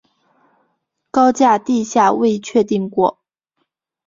[1.11, 3.19] 高架地下未确定过。